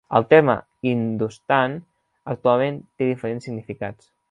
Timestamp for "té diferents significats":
2.89-4.13